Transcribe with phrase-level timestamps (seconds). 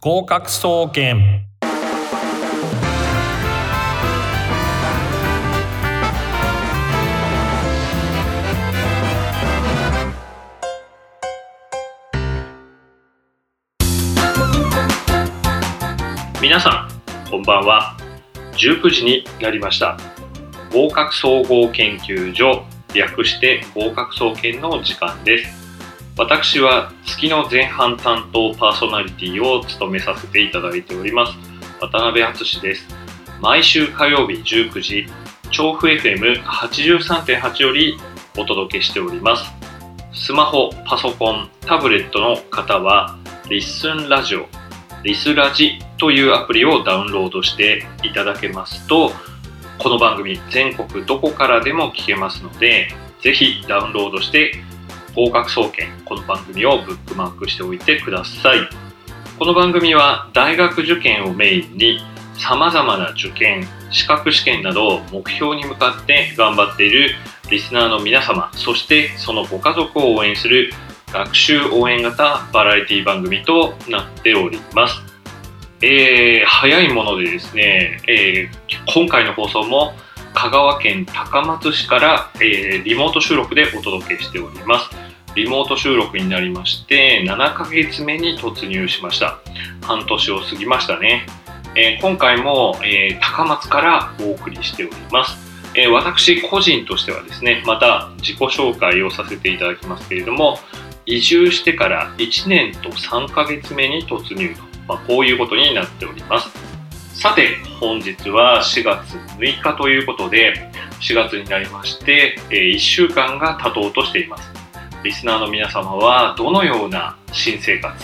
[0.00, 1.44] 合格総研。
[16.40, 16.86] 皆さ
[17.26, 17.96] んこんばんは。
[18.52, 19.98] 19時になりました。
[20.72, 25.67] 合格総合研究所略して合格総研の時間です。
[26.18, 31.38] 私は月の前半担当パーソナリティを務めさせていただいております。
[31.80, 32.88] 渡辺敦です。
[33.40, 35.06] 毎週火曜日19時
[35.52, 37.96] 調布 FM83.8 より
[38.36, 39.44] お届けしております。
[40.12, 43.16] スマホ、パソコン、タブレットの方は
[43.48, 44.46] リッスンラジオ
[45.04, 49.12] リスラジというアプリをダウンロードしていただけますと
[49.78, 52.88] この番組全国どこからでも聞けますので
[53.22, 54.52] ぜひダウンロードして
[55.18, 58.58] 合格総研この番組をブックマークしておいてください
[59.36, 61.98] この番組は大学受験をメインに
[62.38, 67.16] 様々な受験資格試験などを目標に向かって頑張っている
[67.50, 70.70] リスナーの皆様そしてそのご家族を応援する
[71.12, 75.02] 学習応援型バラエティ番組となっております。
[75.80, 79.94] えー、早いものでですね、えー、今回の放送も
[80.34, 85.07] 香川県高松市から、えー、リモート収録でお届けしております。
[85.38, 89.38] リモート収録になりまして7ヶ月目に突入しました。
[89.82, 91.26] 半年を過ぎましたね。
[91.76, 95.38] えー、今回も、えー、高松からお送りしております。
[95.76, 100.58] えー、私個人としてはですね、また自己紹介をさせていただきますけれども、
[101.06, 106.50] 移住してから1年と3ヶ月目に突入と、まあ、こういうことになっております。
[107.14, 110.68] さて、本日は4月6日ということで、
[111.00, 114.57] 4月になりまして、え1週間が経とうとしています。
[115.04, 117.96] リスナーの皆様はどのような新生活、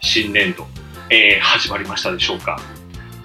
[0.00, 0.64] 新年度、
[1.10, 2.56] えー、始まりましたでしょうか？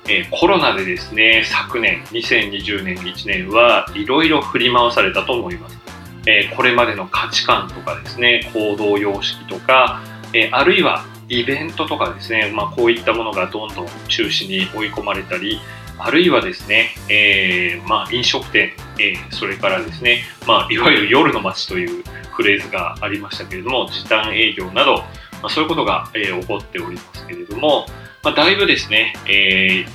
[0.09, 5.78] えー、コロナでですね、昨年、2020年1年はいろいろ振り回されたと思います。
[6.25, 10.01] えー、これまでの価値観とかですね行動様式とか、
[10.34, 15.59] え、あるいはイベントとかですね、まあ、こういったものがどんどん中止に追い込まれたり
[16.03, 22.03] あるいはですね、えー、まあ、飲食店、えそれからですね、まあ、いわゆる夜の街という
[22.35, 25.06] フレーズがありましたけれども時短営業など、ま
[25.44, 27.85] あ、そういうことが、え起こっておりますけれども、
[28.23, 29.85] まだいぶですね、え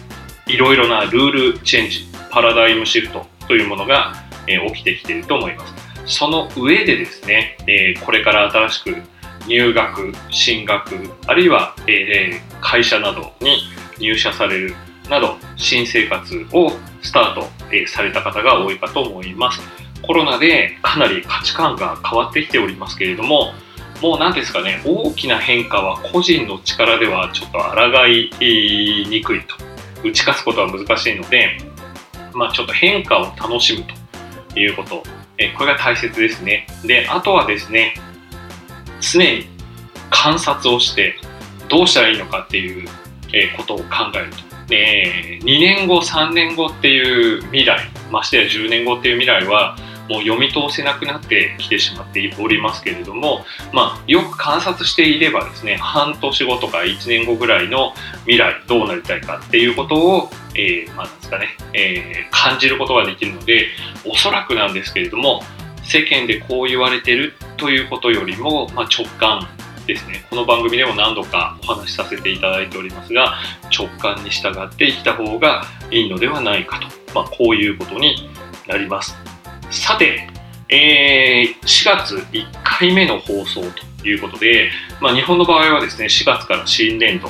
[0.47, 4.13] いろいろなルールチェンジパラダイムシフトというものが、
[4.47, 5.75] え起きてきていると思います。
[6.07, 8.97] その上でですね、え、これから新しく
[9.49, 13.59] 入学、進学、あるいは、え、会社などに
[13.99, 14.75] 入社される
[15.09, 16.73] など、新生活を
[17.03, 19.61] スタート、え、された方が多いかと思います。
[20.03, 23.53] コロナでかなり価値観が変わってきておりますけれども、
[24.03, 29.57] もう何ですかね、大きな変化は個人の力ではちょっと抗いにくいと。
[30.05, 31.59] 打ち勝つことは難しいので、
[32.35, 33.85] まあ、ちょっと変化を楽しむ
[34.53, 35.03] ということ
[35.39, 36.67] えこれが大切ですね。
[36.85, 37.95] で、あとはですね、
[39.01, 39.49] 常に
[40.11, 41.17] 観察をして
[41.69, 42.89] どうしたらいいのかっていう
[43.57, 43.85] ことを考
[44.15, 44.46] えると。
[44.67, 49.77] で、2年後、3年後っていう未来、ましてや10年後っていう未来は、
[50.09, 63.67] もう読み通せなくなってきてしまっておりますけれども、まあ、よく観察していればですね半年後とか1年後ぐらいの未来どうなりたいかっていうことを、えー、まあ、なんですかね、えー、感じることができるので
[64.05, 65.43] おそらくなんですけれども
[65.83, 69.49] 世間でこう言われてるということよりも、まあ、直感
[69.87, 73.35] ですねこの番組でも何度かお話しさせていただいておりますが
[73.77, 78.29] 直感に従って生きた方がいいのではないかと、まあ、こういうことに
[78.67, 79.17] なります。
[79.71, 80.29] さて、
[80.69, 83.63] えー、4月1回目の放送
[84.01, 84.71] ということで、
[85.01, 87.29] まあ、日本の場合はですね、4月から新年度、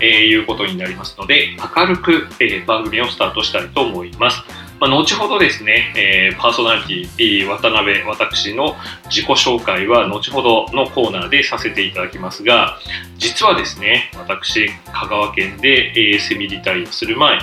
[0.00, 4.42] えー、いうことになりますので、明るく、えー、番組をスタートしたいと思います。
[4.80, 8.76] まあ、後ほどですね、えー、パーソナリティ、渡辺、私の
[9.10, 12.78] 自己紹介は後ほどのコーナーでさせていただきますが、
[13.18, 17.38] 実はですね、私、香川県で、えー、セミリタイアする前、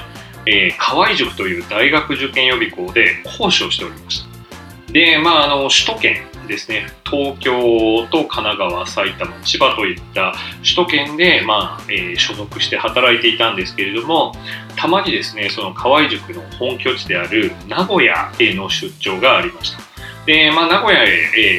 [0.48, 4.92] えー、河合塾という大学受験予備校で講師をしておりました。
[4.92, 6.18] で、まあ、あの首都圏
[6.48, 14.34] ですね、東京と神奈川、埼玉、千葉といった首都圏で、まあえー、所属して働いていたんですけれども、
[14.76, 19.80] たまにですね、その河合塾の本拠地である名古屋への出張がありました。
[20.28, 21.08] で、まあ、名古屋へ、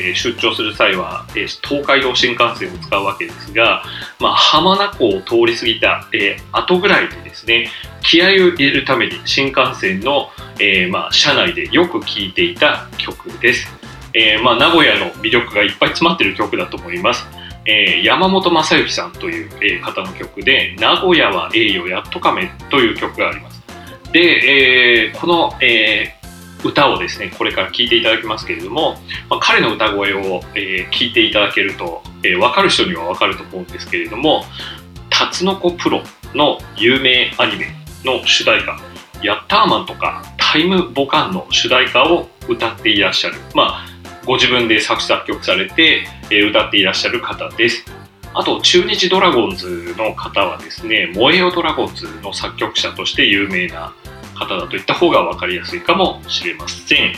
[0.09, 3.83] えー、出張する際は、えー、東海道新幹線を使うわけですが、
[4.21, 7.71] まあ、浜名湖を通り過ぎた、えー、後ぐらいでですね、
[8.03, 10.29] 気合を入れるために新幹線の、
[10.61, 13.88] えー、まあ、車内でよく聴いていた曲です。
[14.19, 17.25] えー、まあ、名古屋の魅力がいっぱい詰まってる曲だと思います。
[17.67, 23.63] えー、山本正幸さんという、えー、方の曲で「名古屋は栄誉やっとかめ」という曲があります。
[24.11, 26.15] で、えー、この、え、
[26.65, 28.97] 歌をですねこれから聴いていただきますけれども、
[29.29, 34.45] まあ、彼の歌声を、えー、いていただけると、えー、分かる人には分かると思うんですけれども
[35.09, 36.03] 「タツノコプロ」
[36.35, 37.69] の有名アニメ
[38.05, 38.77] の主題歌
[39.23, 43.98] 「ヤッターマン」とか「タイムボカン」の主題歌を歌っていらっしゃるまあ
[44.29, 47.87] ご自分で作詞作曲されて、え、歌っていらっしゃる方です。
[48.35, 53.95] あと、中日ドラゴンズの方はですね、燃えよドラゴンズの作曲者として有名な
[54.35, 57.15] 方だといった方が分かりやすいかもしれません。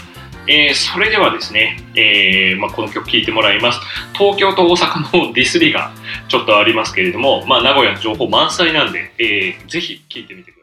[0.46, 3.80] えー、それではですね、えーまあ、この曲聴いてもらいます。
[4.16, 5.90] 東京と大阪のディスりが
[6.28, 10.59] ちょっとありますけれども、まあ、名古屋の情報満載なんで、えー、ぜひ聴いてみてください。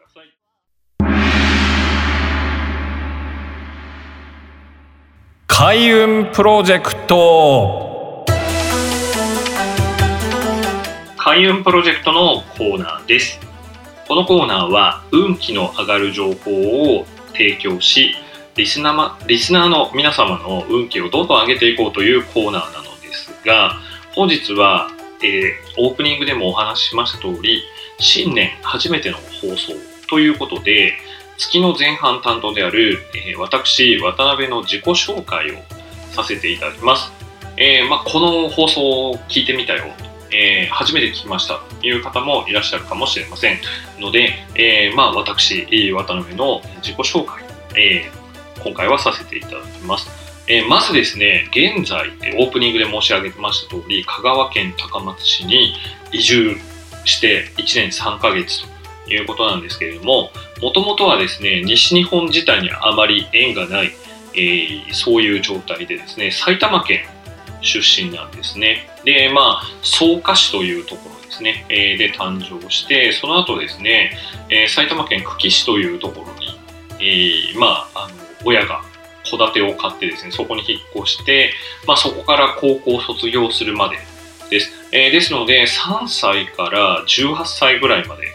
[5.59, 8.23] 開運プロジェクト。
[11.17, 13.39] 開運プロジェクトのコーナーです。
[14.07, 16.51] このコーナーは運気の上がる情報
[16.99, 18.13] を提供し
[18.55, 23.79] リスナーリスナーの皆様の運気をどんどん上げていこうというコーナーなのですが
[24.13, 24.91] 本日は、
[25.23, 27.63] えー、オープニングでもお話ししました通り
[27.97, 29.73] 新年初めての放送
[30.07, 30.93] ということで
[31.37, 35.55] 月の前半担当である、えー、私、渡辺の自己紹介を
[36.11, 37.11] させていただきます。
[37.57, 39.85] えー、まあ、この放送を聞いてみたよ、
[40.31, 43.59] えー、初めて聞きましたという方もいらっしゃるかもしれません
[43.99, 47.43] ので、えまあ、私、渡辺の自己紹介、
[47.75, 48.11] え
[48.63, 50.09] 今回はさせていただきます。
[50.47, 55.75] えまずですね、現在、オープニングで申し上げました通り、香川県高松市に
[56.11, 56.57] 移住
[57.05, 58.76] して1年3ヶ月と
[59.09, 60.31] いうことなんですけれども、
[60.61, 63.91] もともとはですね、西日本自体にあまり縁がない、
[64.33, 67.01] えー、そういう状態でですね、埼玉県
[67.61, 68.89] 出身なんですね。
[69.03, 74.17] で、まあ、草加市というところですね、え、で誕生して、その後ですね、
[74.49, 76.59] え、埼玉県久喜市というところに、
[76.99, 78.81] えー、まあ、あの親が
[79.29, 81.53] 戸建てを買ってですね、そこに引っ越して、
[81.85, 83.97] まあ、そこから高校卒業するまで
[84.49, 84.71] です。
[84.91, 88.27] え、ですので、3歳から18歳ぐらいまで、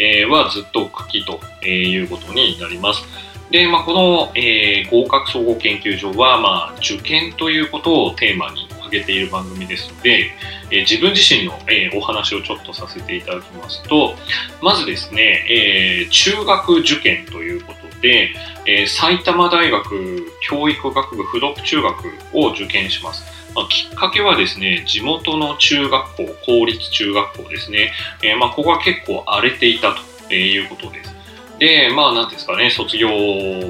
[0.00, 3.02] えー、はずっと茎とえいうことになります。
[3.50, 10.30] で、まあ、この、えー、合格総合研究所は、まあ、受験ということをテーマに挙げている番組ですので、
[10.70, 14.14] えー、自分自身の、えー、お話をちょっとさせていただきますと、
[14.62, 18.34] まずですね、えー、中学受験ということで、
[18.66, 21.94] えー、埼玉大学教育学部附属中学
[22.32, 23.24] を受験します。
[23.54, 27.92] まあ、きっかけはですね、地元の中学校、公立中学校ですね、
[28.22, 29.94] えー、まあ、ここが結構荒れていた
[30.28, 31.20] ということです。
[31.60, 33.10] で、まあ、なんですかね、卒業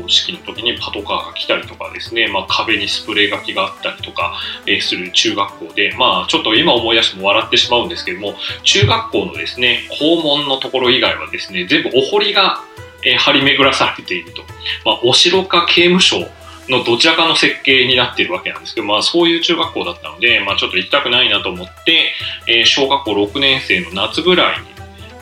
[0.07, 12.63] 式の時にパトカーが来たりとかですね、まあ、壁にスプレー書きがあったりとか、え、する中学校で、まあ、ちょっと今思い出しても笑ってしまうんですけども、中学校のですね、校門のところ以外はですね、全部お堀が、
[13.05, 14.43] えー、張り巡らされていると。
[14.85, 16.29] まあ、お城か刑務所
[16.69, 22.13] のどちらかの設計になっているわけなんですけど、まあ、そういう中学校だったので、まあ、ちょっと行きたくないなと思って、
[22.47, 24.71] えー、小学校6年生の夏ぐらいに、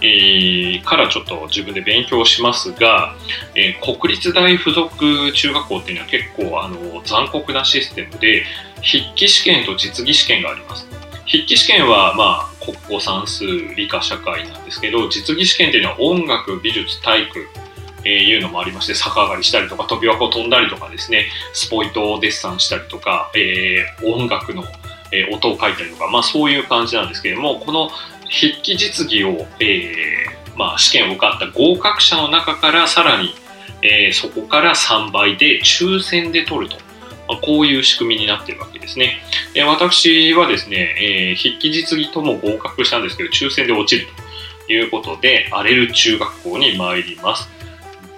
[0.00, 3.14] えー、からちょっと自分で勉強しますが、
[3.54, 8.44] えー、国立大附属中学校っていうのは結構あの残酷なシステムで
[8.76, 10.86] 筆記試験と実技試験があります
[11.26, 17.46] 筆記試験は、まあ、国語算数理科社会なんですけど実技試験っていうのは音楽美術体育
[18.08, 24.64] えー、いうのもありまして、逆上がりしたりとか、飛び箱飛んだりとかですね、スポイトをデッサンしたりとか、えー、音楽の、
[25.12, 27.90] えー、音を書いたりとか、まあそういう感じなんですけれども、この
[28.24, 33.34] 筆記実技を、えー、まあ試験を受かった合格者の中からさらに、
[33.82, 36.76] え、そこから3倍で抽選で取ると。
[37.28, 39.20] ま、こういう仕組みになってるわけですね。
[39.52, 44.08] で私はですね、えー、筆記実技とも合格したんですけど、抽選で落ちる
[44.66, 47.57] ということで、荒れる中学校に参ります。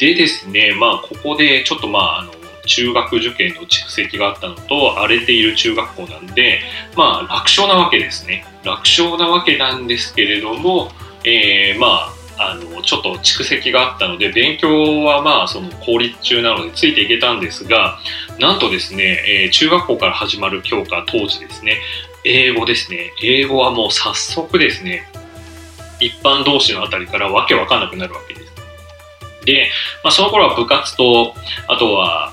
[0.00, 2.32] でですね、まあ、ここでちょっとまあ、あの、
[2.66, 6.60] 中学受験の蓄積があったのと、荒れている中学校なんで、
[6.96, 8.46] まあ、楽勝なわけですね。
[8.64, 10.90] 楽勝なわけなんですけれども、
[11.24, 17.98] えー、まあ、あの、ちょっと蓄積があったので、勉強はまあ、その公立中なのでついていけたんですが、
[18.38, 21.76] なんとですね、えー、中学校から始まる教科当時ですね、
[22.24, 23.12] 英語ですね。
[23.22, 25.06] 英語はもう早速ですね、
[26.00, 28.49] 一般同士のあたりからわけわかんなくなるわけです。
[29.44, 29.70] で、
[30.04, 31.34] まあ、その頃は部活と、
[31.68, 32.32] あとは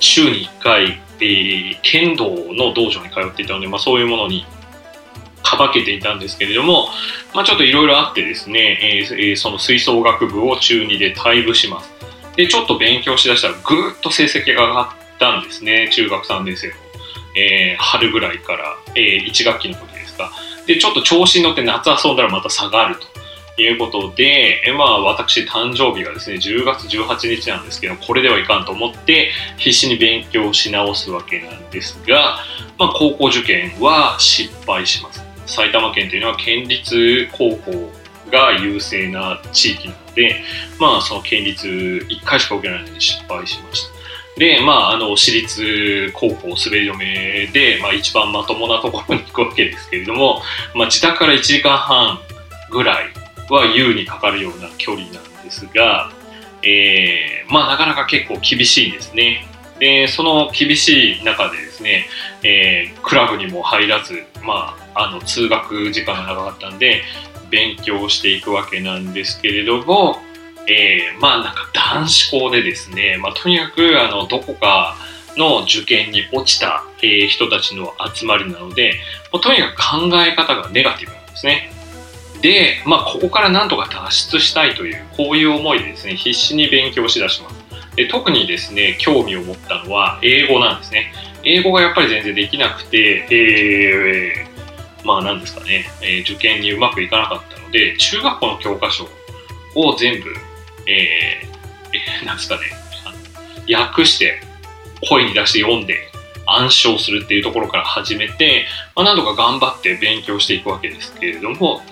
[0.00, 4.46] 週に1回、えー、剣道の道場に通っていたので、まあ、そういうものに
[5.42, 6.88] かばけていたんですけれども、
[7.34, 11.90] まあ、ちょっといろいろあってですね、えー、その吹奏楽部を中2で退部します。
[12.36, 16.74] で、ちょっと勉強しだしたらぐっと成績が上がったんですね、中学3年生の、
[17.36, 20.32] えー、春ぐらいから、えー、1学期の時ですか。
[20.66, 23.19] で、ちょっと調子に乗って夏遊んだらまた下がると
[23.58, 32.38] いうことで、えまあ私誕生日がですね、10月18日なんですけど、これではいかんと思って必死に勉強し直すわけなんですが、
[32.78, 35.22] まあ高校受験は失敗します。
[35.46, 37.92] 埼玉県というのは県立高校
[38.30, 40.42] が優勢な地域なので、
[40.78, 44.00] まあその県立1回しか受けないので失敗しました。
[44.40, 50.40] で、まあ、あの、私立高校滑り止めで、まあ、一番まともなところに行くわけですけれども、
[50.74, 52.18] まあ、自宅から1時間半
[52.70, 53.19] ぐらい
[53.54, 56.10] は優にかかるような距離なんですが、
[56.62, 59.46] えー、まあ、なかなか結構厳しいんですね。
[59.78, 62.06] で、その厳しい中でですね、
[62.42, 67.02] えー、クラブにも入らず、まあ、あの、通学時間が長かったんで、
[67.50, 70.18] 勉強していくわけなんですけれども、
[70.66, 74.96] えー、まあなんか男子校でですね、まあ、とにかくあのどこか
[75.36, 78.94] の受験に落ちた、え、人たちの集まりなので、
[79.32, 81.72] もうとにかく考え方がネガティブなんですね。
[82.42, 87.60] で、まあ、ここからなんとか脱出したいという、こういう思いでですね、必死に勉強しだします。
[87.96, 91.12] で特にですね、興味を持ったのは英語なんですね。
[91.44, 99.08] 英語がやっぱり全然できなくて、えー、まあなんですかね、えー、受験にうまくいかなかったので、中学校の教科書
[99.74, 100.32] を全部
[100.86, 102.62] えー、なんですかね、
[103.72, 104.40] 訳して
[105.08, 105.96] 声に出して読んで
[106.46, 108.66] 暗唱するっていうところから始めて、
[108.96, 111.82] まあ、何度か頑張って勉強していくわけですけれども、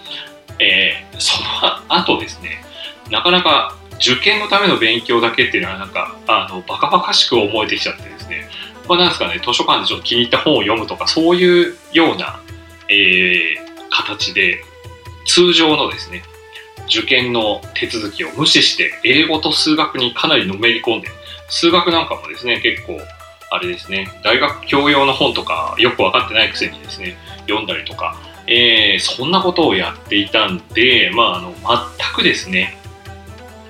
[0.61, 2.63] えー、その後ですね、
[3.11, 8.49] なかなか受験のための勉強だけっていうのはなんか、あの、バカバカしく思えてきちゃってですね、
[8.89, 12.41] まあ、なんですかね、図書館でちょっと気に入った本を読むとか、そういうような、
[12.89, 13.57] えー、
[13.91, 14.63] 形で、
[15.27, 16.23] 通常のですね、
[16.89, 21.09] 受験の手続きを無視して英語と数学にかなりのめり込んで
[21.49, 22.99] 数学なんかもですね結構
[23.51, 28.17] あれですね大学教養の本とかよく分かってないくせにですね読んだりとか、
[28.49, 32.79] えー、そんなことをやっていたんで、まあ、あの全くですね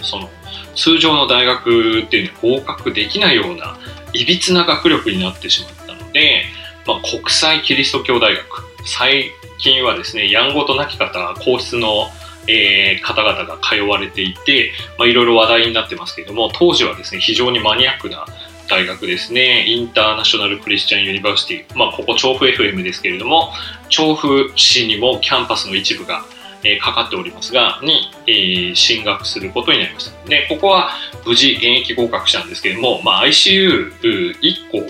[0.00, 0.28] その
[0.74, 3.76] 通常の大学っていうのは合格できないような
[4.12, 6.44] いびつな学力になってしまったので、
[6.86, 8.44] まあ、国際キリスト教大学。
[8.86, 12.08] 最近はですねやんごとなき方皇室の
[12.48, 18.24] えー、方々が通われていて、ま、いろいろ話題になってますけども、当時はですね、非常にマニアックな
[18.68, 23.50] 大学ですね、インターナショナル・クリスチャン・ユニバーシティ、まあ、ここ調布 FM ですけれども、
[23.88, 26.24] 調布市にもキャンパスの一部が、
[26.62, 30.28] えー、かかっておりますが、に、えー、進学することになりました。
[30.28, 30.90] で、ここは
[31.24, 34.82] 無事現役合格したんですけれども、まあ、ICU1 校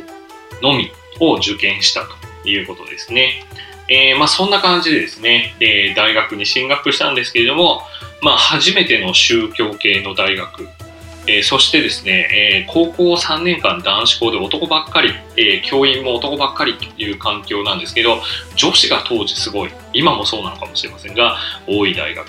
[0.60, 2.04] のみを受験した
[2.42, 3.44] ということですね。
[3.88, 7.82] えー、まあ、そんな感じでですね、え、大学に進学したんですけれども、
[8.22, 10.68] まあ、初めての宗教系の大学、
[11.28, 18.22] えー、そしてですね、え高校3年間男子校で男ばっかり、え教員も男ばっかりという環境なんですけど、
[18.56, 22.26] 女子が当時すごい、今もそうなのかもしれませんが、多い大学。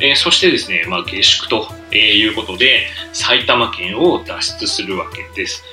[0.00, 5.64] えそしてですね、まあ、下宿とえいうことで、埼玉県を脱出するわけです。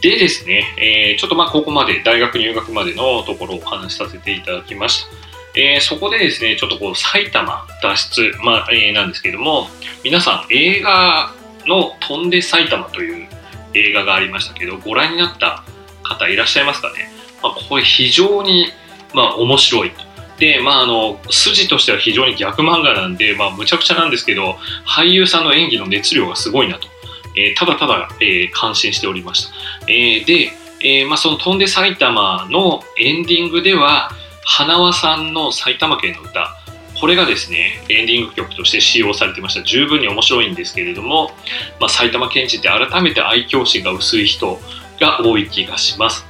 [0.00, 5.10] でですね、え、ちょっとまあここまで大学入学までのところをお話しさせていただきました。
[5.56, 9.68] えー、そこでですね、ちょっとこう埼玉脱出、まあえー、なんですけども、
[10.02, 11.32] 皆さん映画
[11.66, 13.28] の飛んで埼玉という
[13.74, 15.64] 映画がありましたけど、ご覧になった
[16.02, 17.10] 方いらっしゃいますかね？
[17.42, 18.68] まあ、これ非常に、
[19.12, 19.92] まあ、面白い。
[20.38, 26.88] で、まあ、あの、筋としては非常に逆漫画なんで、まあ、むちゃくちゃなんですけど、俳優さんの演技の熱量がすごいなと。
[27.36, 29.54] えー、ただただ、えー、感心しておりました。
[29.88, 34.10] えー、で、えまあ、その飛んで埼玉のエンディングでは、
[34.44, 36.56] 花輪さんの埼玉県の歌、
[37.04, 39.62] これがですね、エンディング曲として使用されてました。
[39.62, 41.32] 十分に面白いんですけれども、
[41.78, 44.58] まあ、埼玉県人って改めて愛嬌心が薄い人
[44.98, 46.24] が多い気がします。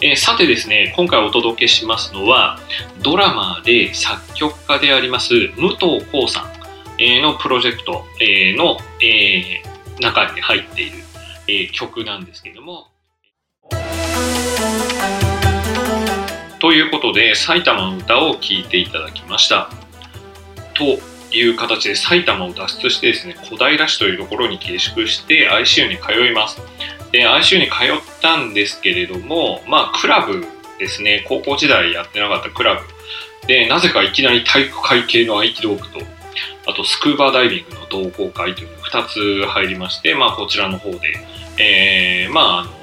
[0.00, 2.60] えー、さてですね、今回お届けしますのは、
[3.02, 8.04] ドラマで作曲家であります武藤浩さんのプロジェクト
[8.56, 8.78] の、
[9.98, 10.90] 中に入ってい
[11.66, 12.86] る、曲なんですけども。
[16.60, 19.79] ということで埼玉の歌を聴いていただきました。
[20.80, 26.60] という形で埼玉を脱出してですね小平市というところに下宿して ICU に通います。
[27.12, 30.44] で ICU に通ったんですけれどもまあクラブ
[30.78, 31.24] ですね。
[31.28, 32.80] 高校時代やってなかったクラブ。
[33.46, 36.00] でなぜかいきなり体育会系の合気道部と
[36.66, 40.98] あとスクーバーダイビングの同好会というのが2つ入りまして、まあ、こちらの方で、
[41.58, 42.79] えー、まあ、あの、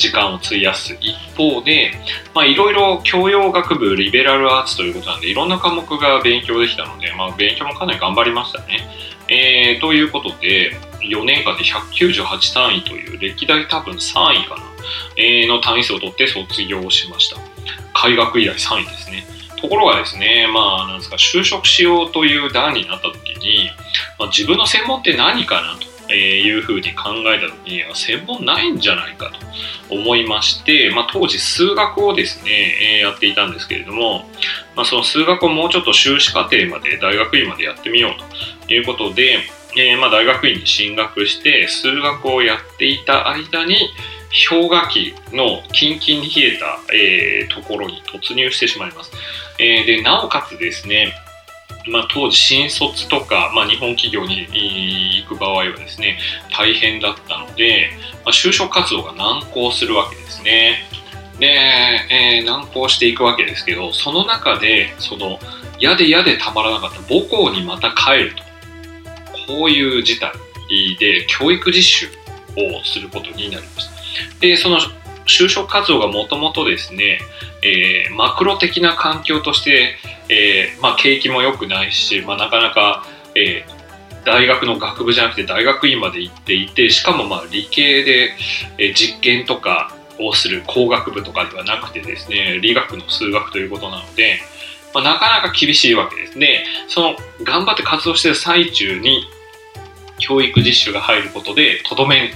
[0.00, 1.92] 時間を費やす一方で、
[2.34, 8.88] ま、いろいろ教養学部リベラルアーツということなんで、いろんな科目が勉強できたので、まあ、勉強もかなり頑張りましたね。
[9.28, 14.62] えー、ということで、4年間で198単位という歴代多分3位かな、
[15.16, 17.36] えー、の単位数を取って卒業しました。
[17.92, 19.24] 開学以来3位ですね。
[19.60, 23.70] ところがですね、まあ、なんですか、就職しようという段になった時に、
[24.18, 29.30] まあ、自分の専門って何かなとえーいうふうに考えた時には、専門ないんじゃないか
[29.88, 32.50] と思いまして、まあ、当時数学をですね
[32.96, 34.28] え、やっていたんですけれども、
[34.76, 39.40] まあ、その数学をもうちょっと修士課程まで、大学院までやってみようということで、
[39.76, 43.76] えー、まあ大学院に進学して数学をやっていた間に
[44.48, 49.12] 氷河期のキンキンに冷えた、えー、ところに突入してしまいます。
[49.58, 51.12] えー、でなおかつですね、
[51.88, 54.46] まあ、当時新卒とか、まあ、日本企業に
[55.22, 56.18] 行く場合はですね
[56.56, 57.90] 大変だったので、
[58.24, 60.78] まあ、就職活動が難航するわけですね。
[61.38, 65.38] で、えー、難航していくわけですけどその中でその
[65.78, 68.42] 嫌で嫌でたまらなかった母校にまた帰ると
[69.54, 70.32] こういう事態
[70.98, 72.06] で教育実習
[72.56, 74.00] をすることになりました。
[74.40, 74.78] で、その
[75.30, 77.20] 就職活動がもともとですね、
[77.62, 79.96] えー、マクロ的な環境として、
[80.28, 88.30] えー、まあ、景気も良くないし、まあ、なかなか、えー、大学の学部じゃなくて大学院まで行っていてしかもまあ理系で、
[88.78, 94.40] え実験とかをする工学部とかではなくてですね理学の数学ということなので、
[94.92, 99.24] まあ、なかなか厳しいわけですねその頑張って活動している最中に
[100.18, 102.32] 教育実習が入ることでとどめ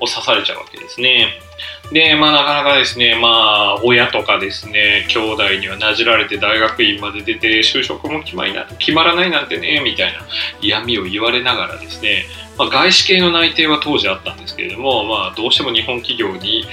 [0.00, 1.45] を刺されちゃうわけですね。
[1.92, 10.20] で、まあなかなかですね、まあ親とかですね、兄弟にはなじられて大学院まで出て就職も決まりな決まらないなんてね、みたいな
[10.60, 12.24] 嫌味を言われながらですね、
[12.58, 16.64] まあ、外資系の内定は当時あったんですけれども、まあどうしても日本企業に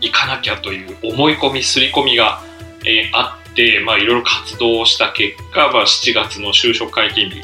[0.00, 2.40] 行かなきゃという思い込み、刷り込みが、
[2.84, 7.42] えー、あって、まあいろいろ活動をした結果、まあ7月の就職解禁日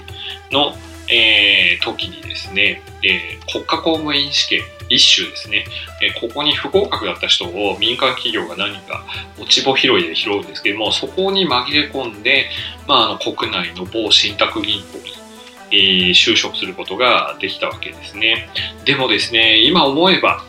[0.50, 0.76] の
[1.10, 5.64] えー、時にですね、えー、国家公務員試験一種ですね、
[6.02, 9.04] えー、ここに不合格だった人を民間企業が何か
[9.38, 12.48] 落ち穂拾いで拾うんですけども、そこに紛れ込んで、
[12.86, 15.18] まあ、あの国内の某信託銀行に
[15.70, 18.48] えー、就職することができたわけですね。
[18.84, 20.42] でもですね、今思えば、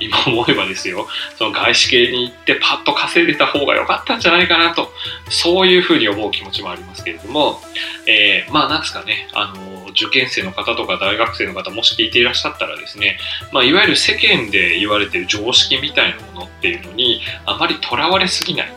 [0.00, 4.90] 今思えばですよ、その外資系に行ってパッと稼いでた方が良かったんじゃないかなと、
[5.30, 7.60] そういうふうに思う気持ちもありますけれども、
[8.06, 13.18] えー、まあなんですかね、あの、受験生の方とか大学生の方もし聞いていらっしゃったらですね、
[13.52, 18.72] まあいわゆる世間で言われている常識みたいなものっていうのにあまりとらわれすぎない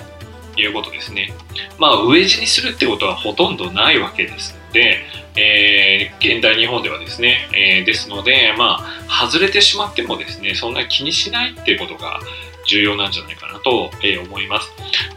[0.56, 1.34] ということですね。
[1.78, 5.00] まあ飢え死にするってことはほとんどないわけですで、
[5.36, 12.20] えー、現代日本ではですね、えー、ですので、まあ、外れてしまってもですね、そんな気にしないっていうことが
[12.68, 14.70] 重要なんじゃないかなと、え、思います。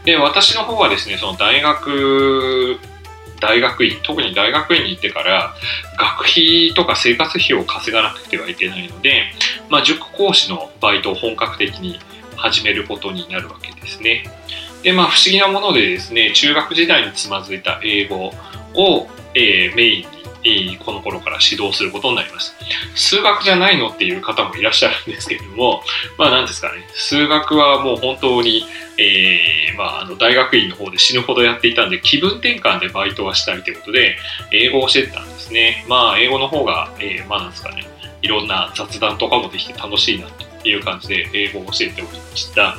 [0.05, 2.79] で、私の方はですね、その大学、
[3.39, 5.53] 大学院、特に大学院に行ってから、
[5.97, 9.25] 学費とか生活費を稼がなくてはいけないので、
[9.69, 11.99] まあ、塾講師のバイトを本格的に
[12.35, 14.23] 始めることになるわけですね。
[14.81, 18.33] で、まあ、不思議なものでですね、中学時代につまずいた英語
[18.73, 22.55] を、えー、メインに、えー、この頃から指導することになります。
[22.95, 25.83] 数学じゃないのっていう方もいらっしゃるんですけれども、
[26.17, 28.65] まあ何ですかね、数学はもう本当に、
[28.97, 34.17] えー、まあ、あの大学院の方で死ぬほどやっていたんで、気分転換でバイトはしたいということで、
[34.51, 35.85] 英語を教えてたんですね。
[35.87, 37.83] まあ、英語の方が、えー、まあなんですかね、
[38.23, 42.77] いろんな雑談とかもできて楽しいなという感じで英語を教えておりました。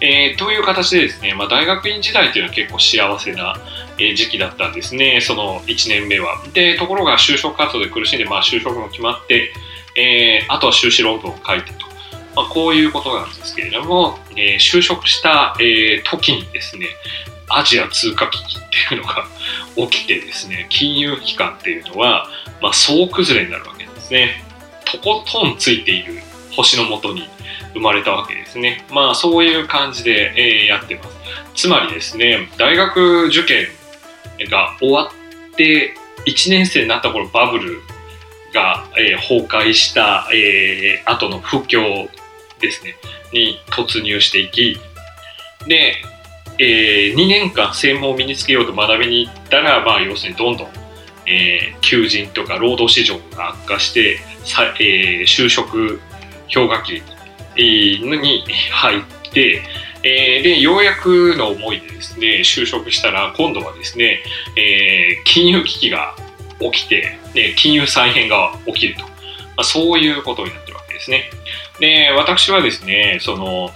[0.00, 3.56] えー、という形でですね、まあ、大学院時代というのは結構幸せな、
[3.98, 6.42] 時期だったんですね、その1年目は。
[6.52, 9.52] で、ところが就職活動で苦しんで、まあ、就職も決まって、
[9.94, 11.86] えー、あとは修士論文を書いてと。
[12.34, 16.88] まあ、こういうことなんですけれども、えー、就職した、えー、時にですね、
[17.48, 19.26] アジア通貨危機っていうのが
[19.90, 22.28] 起きてですね、金融機関っていうのは、
[22.60, 24.44] まあ、総崩れになるわけですね。
[24.96, 26.14] とことんついている
[26.54, 27.28] 星のもとに
[27.74, 28.84] 生まれたわけですね。
[28.90, 31.16] まあそういう感じで、えー、やってます。
[31.54, 33.66] つまりですね、大学受験
[34.50, 35.10] が終わ
[35.52, 35.94] って
[36.26, 37.80] 1年生になった頃バブル
[38.52, 42.08] が、えー、崩壊した、えー、後の不況
[42.60, 42.96] ですね
[43.32, 44.78] に突入していき
[45.66, 45.96] で、
[46.58, 50.68] えー、2年間専門を身につけようと学びに行ったら、まあ、要するにどんどん、
[51.26, 56.00] えー、求人とか労働市場が悪化してさ、えー、就職
[56.52, 57.02] 氷河期
[57.56, 59.62] に入って
[60.08, 64.20] えー、で、ようやくの思いでですね、就職したら、今度はですね、
[64.56, 66.14] えー、金融危機が
[66.60, 69.02] 起きて、ね、金融再編が起きると。
[69.02, 69.08] ま
[69.58, 71.24] あ、そういうことになってるわけですね。
[71.80, 73.70] で、私はですね、その、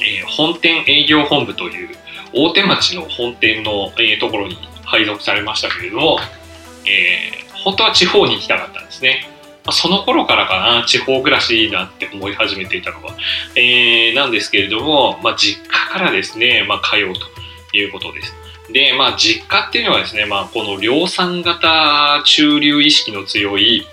[0.00, 1.96] えー、本店営業本部という
[2.34, 6.18] 大手町の本店の、えー、ところに配属されましたけれども、
[6.88, 9.26] えー、本当は地方に行きたかったんですね。
[9.64, 13.14] まあ、その頃からかな、地方暮らしいいなって思い始めていたのは、
[13.54, 18.34] えー、なんですけれども、まあ、実家からですね、まあ、通うということです。
[18.72, 23.86] で、まあ、実家っていうのはですね、まあ、この量産型中流意識の強い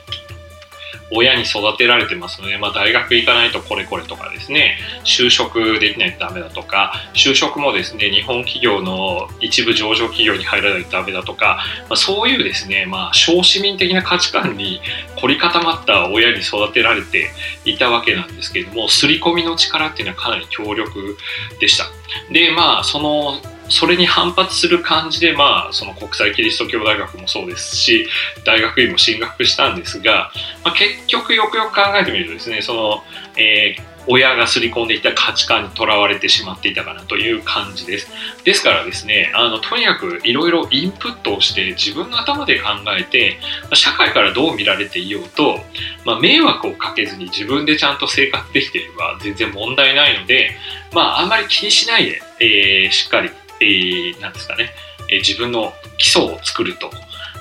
[1.11, 14.81] 親に育てられてますので、まあ、大学行かないとこれこれとかですね就職できないとダメだとか就職もですね日本企業の一部上場企業に入らないとダメだとか、まあ、そういうですね、まあ、小市民的な価値観に
[15.17, 17.29] 凝り固まった親に育てられて
[17.65, 21.17] いたわけなんですけれども刷り込みの力っていうのはかなり強力
[21.59, 21.85] でした。
[22.31, 28.07] でまあそのそれに反発する感じで、まあ、その国際キリスト教大学もそうですし、
[28.45, 30.31] 大学院も進学したんですが、
[30.63, 33.03] まあ、結局よくよく考えてみるとですね、その、
[33.37, 38.07] えー親が刷り込んでいた価値観にとらわれてしまっていたかなという感じです。
[38.43, 43.39] ですからですね、あのとにかくいろいろインプットをして自分の頭で考えて、
[43.73, 45.59] 社会からどう見られていようと、
[46.05, 50.51] まあ、迷惑をかけずに自分でちゃんと生活できていれば全然問題ないので、
[50.93, 54.71] まあ、あんまり気にしないで、えー、しっかりえー、なんですかね、
[55.09, 56.89] えー、自分の基礎を作ると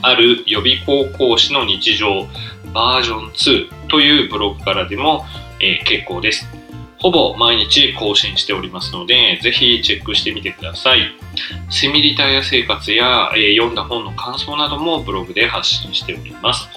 [0.02, 2.26] ある予備校講師の日常
[2.74, 5.26] バージョン2というブログからでも、
[5.60, 6.59] えー、結構です。
[7.00, 11.00] ほぼ毎日更新しておりますので、ぜひチェックしてみてください。
[11.70, 16.68] セミリタイア生活や、えー、読んだ本の感想などもブログで発信しております。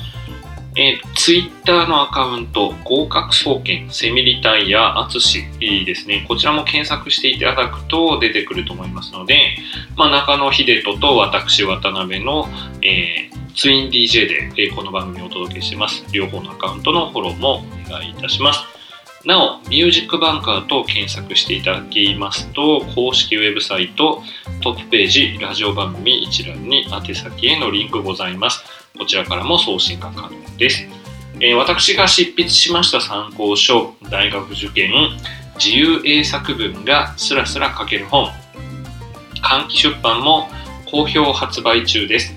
[0.74, 6.24] えー、ツイッターのアカウント、合格総研、セミリタイア、アツシですね。
[6.26, 9.56] こちらも検索していただくと出てくると思いますので、
[9.96, 12.48] まあ、中野秀人と私、渡辺の、
[12.80, 16.06] えー、ツイン DJ で、えー、この番組をお届けしてます。
[16.10, 18.81] 両方のアカウントのフォローもお願いいたします。
[19.24, 24.20] なお、ミュージックバンカーと検索していただきますと、公式ウェブサイト、
[24.60, 28.64] トップページ、ラジオ番組一覧に宛先へのリンクございます。
[28.98, 30.88] こちらからも送信が可能です。
[31.38, 34.92] えー、私が執筆しました参考書、大学受験、
[35.56, 38.28] 自由英作文がスラスラ書ける本、
[39.40, 40.48] 換気出版も
[40.90, 42.34] 好評発売中です。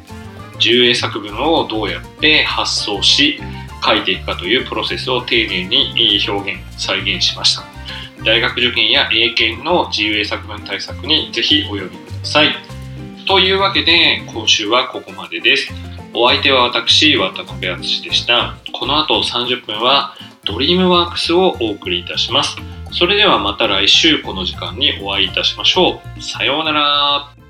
[0.59, 3.39] 自由英作文をどうやって発想し、
[3.85, 7.63] 書いていくかというプロセスを丁寧に表現、再現しました。
[8.23, 12.55] 大学受験や英検の自由英作文対策にぜひお読みください。
[13.27, 15.71] というわけで、今週はここまでです。
[16.13, 18.55] お相手は私、渡辺敦でした。
[18.71, 22.55] この後30分はドリームワークスをお送りいたします。
[22.91, 26.21] それではまた来週この時間にお会いいたしましょう。
[26.21, 27.44] さようなら。